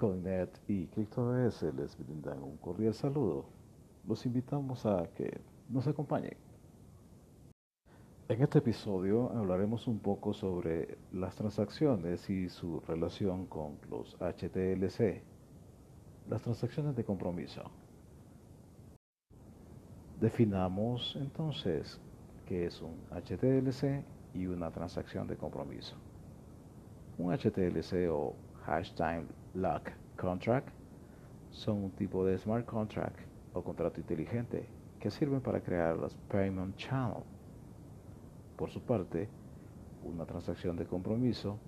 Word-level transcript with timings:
Bitcoinnet 0.00 0.62
y 0.66 0.86
CryptoS 0.86 1.62
les 1.76 1.94
brindan 1.98 2.42
un 2.42 2.56
cordial 2.56 2.94
saludo. 2.94 3.44
Los 4.08 4.24
invitamos 4.24 4.86
a 4.86 5.06
que 5.14 5.42
nos 5.68 5.86
acompañen. 5.86 6.38
En 8.28 8.42
este 8.42 8.60
episodio 8.60 9.30
hablaremos 9.30 9.86
un 9.86 9.98
poco 9.98 10.32
sobre 10.32 10.96
las 11.12 11.36
transacciones 11.36 12.30
y 12.30 12.48
su 12.48 12.80
relación 12.80 13.44
con 13.44 13.76
los 13.90 14.16
HTLC, 14.18 15.22
las 16.30 16.40
transacciones 16.40 16.96
de 16.96 17.04
compromiso. 17.04 17.62
Definamos 20.18 21.14
entonces 21.20 22.00
qué 22.46 22.64
es 22.64 22.80
un 22.80 22.96
HTLC 23.10 24.02
y 24.32 24.46
una 24.46 24.70
transacción 24.70 25.26
de 25.26 25.36
compromiso. 25.36 25.94
Un 27.18 27.36
HTLC 27.36 28.08
o 28.10 28.34
Hash 28.70 28.92
Time 28.92 29.24
Lock 29.54 29.90
Contract 30.16 30.68
son 31.50 31.82
un 31.82 31.90
tipo 31.90 32.24
de 32.24 32.38
smart 32.38 32.64
contract 32.64 33.18
o 33.52 33.64
contrato 33.64 33.98
inteligente 33.98 34.64
que 35.00 35.10
sirven 35.10 35.40
para 35.40 35.60
crear 35.60 35.96
los 35.96 36.14
payment 36.30 36.76
channel. 36.76 37.24
Por 38.56 38.70
su 38.70 38.80
parte, 38.80 39.28
una 40.04 40.24
transacción 40.24 40.76
de 40.76 40.86
compromiso 40.86 41.58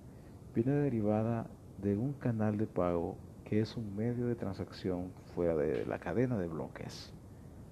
viene 0.55 0.71
derivada 0.71 1.45
de 1.77 1.97
un 1.97 2.13
canal 2.13 2.57
de 2.57 2.67
pago 2.67 3.17
que 3.43 3.59
es 3.59 3.75
un 3.75 3.93
medio 3.97 4.25
de 4.25 4.35
transacción 4.35 5.11
fuera 5.35 5.57
de 5.57 5.85
la 5.85 5.99
cadena 5.99 6.37
de 6.37 6.47
bloques, 6.47 7.11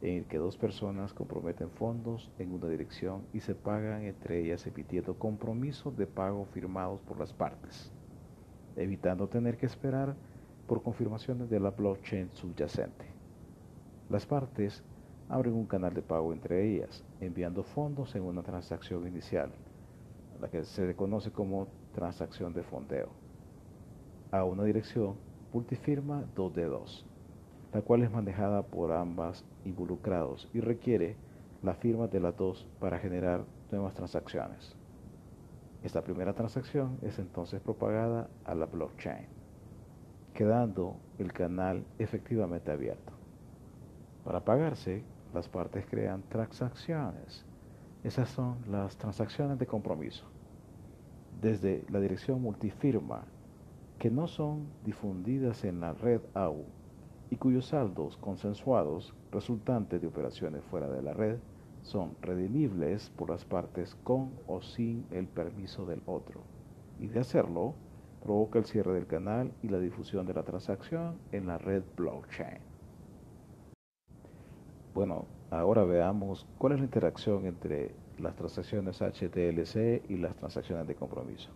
en 0.02 0.18
el 0.18 0.26
que 0.26 0.40
dos 0.40 0.58
personas 0.58 1.14
comprometen 1.14 1.70
fondos 1.70 2.30
en 2.38 2.52
una 2.52 2.68
dirección 2.68 3.26
y 3.32 3.40
se 3.40 3.56
pagan 3.56 4.02
entre 4.02 4.42
ellas 4.42 4.68
emitiendo 4.68 5.18
compromisos 5.18 5.96
de 5.96 6.06
pago 6.06 6.44
firmados 6.52 7.00
por 7.04 7.18
las 7.18 7.32
partes 7.32 7.94
evitando 8.76 9.28
tener 9.28 9.58
que 9.58 9.66
esperar 9.66 10.16
por 10.68 10.82
confirmaciones 10.82 11.50
de 11.50 11.60
la 11.60 11.72
blockchain 11.72 12.30
subyacente. 12.34 13.06
Las 14.10 14.26
partes 14.26 14.84
abren 15.30 15.54
un 15.54 15.66
canal 15.66 15.94
de 15.94 16.02
pago 16.02 16.34
entre 16.34 16.68
ellas, 16.68 17.04
enviando 17.20 17.64
fondos 17.64 18.16
en 18.16 18.24
una 18.24 18.44
transacción 18.44 19.08
inicial, 19.08 19.52
la 20.42 20.50
que 20.50 20.64
se 20.64 20.96
conoce 20.96 21.32
como 21.32 21.68
transacción 21.94 22.54
de 22.54 22.64
fondeo, 22.64 23.10
a 24.32 24.44
una 24.44 24.64
dirección 24.64 25.16
multifirma 25.54 26.26
2 26.36 26.56
de 26.56 26.66
2, 26.66 27.06
la 27.74 27.82
cual 27.82 28.04
es 28.04 28.12
manejada 28.12 28.64
por 28.64 28.92
ambas 28.92 29.46
involucrados 29.66 30.50
y 30.54 30.60
requiere 30.60 31.16
la 31.64 31.76
firma 31.76 32.08
de 32.08 32.20
las 32.20 32.36
dos 32.36 32.68
para 32.80 33.00
generar 33.00 33.44
nuevas 33.72 33.94
transacciones. 33.94 34.76
Esta 35.84 36.04
primera 36.04 36.34
transacción 36.34 37.00
es 37.02 37.18
entonces 37.18 37.60
propagada 37.60 38.30
a 38.46 38.54
la 38.54 38.68
blockchain, 38.68 39.26
quedando 40.34 40.98
el 41.18 41.34
canal 41.34 41.84
efectivamente 41.98 42.72
abierto. 42.72 43.14
Para 44.24 44.46
pagarse, 44.46 45.04
las 45.34 45.50
partes 45.50 45.86
crean 45.90 46.22
transacciones. 46.30 47.46
Esas 48.04 48.30
son 48.30 48.58
las 48.70 48.96
transacciones 48.98 49.58
de 49.58 49.66
compromiso. 49.66 50.26
Desde 51.42 51.84
la 51.90 52.00
dirección 52.00 52.42
multifirma, 52.42 53.24
que 53.98 54.12
no 54.12 54.28
son 54.28 54.68
difundidas 54.86 55.64
en 55.64 55.80
la 55.80 55.94
red 55.94 56.22
AU 56.36 56.66
y 57.32 57.38
cuyos 57.38 57.68
saldos 57.68 58.18
consensuados 58.18 59.16
resultantes 59.32 60.02
de 60.02 60.08
operaciones 60.08 60.64
fuera 60.66 60.90
de 60.90 61.02
la 61.02 61.14
red 61.14 61.38
son 61.82 62.16
redimibles 62.22 63.10
por 63.12 63.30
las 63.30 63.46
partes 63.46 63.96
con 64.04 64.32
o 64.48 64.62
sin 64.62 65.06
el 65.12 65.28
permiso 65.28 65.86
del 65.86 66.02
otro. 66.06 66.42
Y 67.00 67.08
de 67.08 67.20
hacerlo, 67.20 67.74
provoca 68.24 68.60
el 68.60 68.66
cierre 68.66 68.94
del 68.94 69.08
canal 69.08 69.52
y 69.64 69.70
la 69.70 69.80
difusión 69.80 70.26
de 70.26 70.34
la 70.34 70.44
transacción 70.44 71.18
en 71.32 71.48
la 71.48 71.58
red 71.58 71.84
blockchain. 71.98 72.60
Bueno, 74.94 75.26
ahora 75.50 75.84
veamos 75.84 76.46
cuál 76.58 76.74
es 76.74 76.80
la 76.80 76.86
interacción 76.86 77.46
entre 77.46 77.96
las 78.20 78.36
transacciones 78.36 79.02
HTLC 79.02 80.10
y 80.10 80.18
las 80.18 80.36
transacciones 80.36 80.88
de 80.88 80.96
compromiso. 80.96 81.50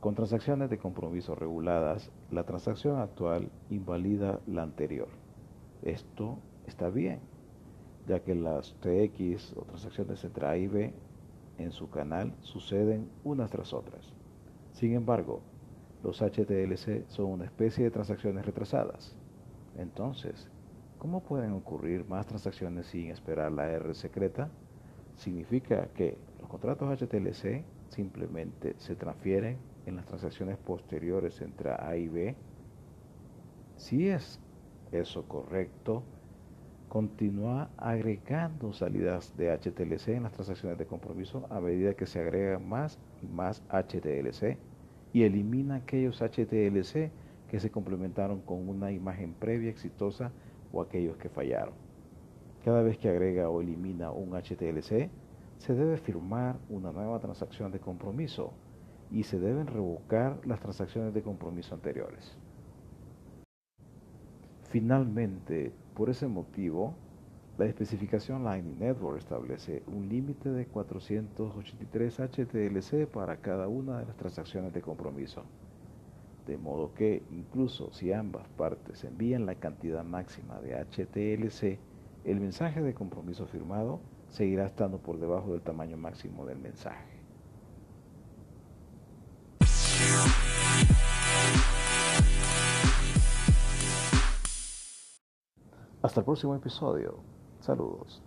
Con 0.00 0.14
transacciones 0.14 0.68
de 0.68 0.78
compromiso 0.78 1.34
reguladas, 1.34 2.10
la 2.30 2.44
transacción 2.44 2.98
actual 2.98 3.50
invalida 3.70 4.40
la 4.46 4.62
anterior. 4.62 5.08
Esto 5.82 6.38
está 6.66 6.90
bien, 6.90 7.20
ya 8.06 8.20
que 8.20 8.34
las 8.34 8.74
TX 8.80 9.54
o 9.56 9.62
transacciones 9.62 10.22
entre 10.24 10.46
A 10.46 10.56
y 10.56 10.68
B 10.68 10.94
en 11.58 11.72
su 11.72 11.90
canal 11.90 12.34
suceden 12.40 13.08
unas 13.24 13.50
tras 13.50 13.72
otras. 13.72 14.12
Sin 14.72 14.94
embargo, 14.94 15.40
los 16.02 16.20
HTLC 16.20 17.08
son 17.08 17.26
una 17.26 17.44
especie 17.46 17.84
de 17.84 17.90
transacciones 17.90 18.44
retrasadas. 18.44 19.16
Entonces, 19.76 20.48
¿cómo 20.98 21.22
pueden 21.22 21.52
ocurrir 21.52 22.06
más 22.08 22.26
transacciones 22.26 22.86
sin 22.86 23.10
esperar 23.10 23.52
la 23.52 23.70
R 23.70 23.94
secreta? 23.94 24.50
Significa 25.16 25.88
que 25.94 26.16
los 26.40 26.48
contratos 26.48 27.00
HTLC 27.00 27.64
simplemente 27.88 28.74
se 28.78 28.94
transfieren 28.94 29.56
en 29.86 29.96
las 29.96 30.06
transacciones 30.06 30.58
posteriores 30.58 31.40
entre 31.40 31.70
A 31.70 31.96
y 31.96 32.08
B. 32.08 32.36
Si 33.76 34.08
es 34.08 34.40
eso 34.92 35.26
correcto, 35.26 36.02
continúa 36.88 37.70
agregando 37.76 38.72
salidas 38.72 39.36
de 39.36 39.50
HTLC 39.50 40.08
en 40.08 40.22
las 40.22 40.32
transacciones 40.32 40.78
de 40.78 40.86
compromiso 40.86 41.46
a 41.50 41.60
medida 41.60 41.94
que 41.94 42.06
se 42.06 42.20
agregan 42.20 42.68
más 42.68 42.98
y 43.22 43.26
más 43.26 43.62
HTLC 43.68 44.56
y 45.12 45.22
elimina 45.24 45.76
aquellos 45.76 46.20
HTLC 46.20 47.10
que 47.48 47.60
se 47.60 47.70
complementaron 47.70 48.40
con 48.40 48.68
una 48.68 48.92
imagen 48.92 49.34
previa 49.34 49.70
exitosa 49.70 50.32
o 50.72 50.82
aquellos 50.82 51.16
que 51.16 51.28
fallaron. 51.28 51.74
Cada 52.64 52.82
vez 52.82 52.98
que 52.98 53.08
agrega 53.08 53.48
o 53.48 53.60
elimina 53.60 54.10
un 54.10 54.30
HTLC, 54.30 55.08
se 55.58 55.74
debe 55.74 55.96
firmar 55.96 56.56
una 56.68 56.92
nueva 56.92 57.18
transacción 57.20 57.72
de 57.72 57.80
compromiso 57.80 58.52
y 59.10 59.22
se 59.22 59.38
deben 59.38 59.68
revocar 59.68 60.40
las 60.44 60.60
transacciones 60.60 61.14
de 61.14 61.22
compromiso 61.22 61.74
anteriores. 61.74 62.36
Finalmente, 64.78 65.72
por 65.94 66.10
ese 66.10 66.26
motivo, 66.26 66.92
la 67.56 67.64
especificación 67.64 68.44
Lightning 68.44 68.78
Network 68.78 69.16
establece 69.16 69.82
un 69.86 70.06
límite 70.06 70.50
de 70.50 70.66
483 70.66 72.20
HTLC 72.20 73.06
para 73.06 73.38
cada 73.38 73.68
una 73.68 74.00
de 74.00 74.04
las 74.04 74.16
transacciones 74.18 74.74
de 74.74 74.82
compromiso. 74.82 75.44
De 76.46 76.58
modo 76.58 76.92
que 76.92 77.22
incluso 77.30 77.90
si 77.90 78.12
ambas 78.12 78.46
partes 78.48 79.02
envían 79.04 79.46
la 79.46 79.54
cantidad 79.54 80.04
máxima 80.04 80.60
de 80.60 80.74
HTLC, 80.74 81.78
el 82.24 82.38
mensaje 82.38 82.82
de 82.82 82.92
compromiso 82.92 83.46
firmado 83.46 84.00
seguirá 84.28 84.66
estando 84.66 84.98
por 84.98 85.18
debajo 85.18 85.52
del 85.52 85.62
tamaño 85.62 85.96
máximo 85.96 86.44
del 86.44 86.58
mensaje. 86.58 87.15
Hasta 96.06 96.20
el 96.20 96.24
próximo 96.24 96.54
episodio. 96.54 97.16
Saludos. 97.58 98.22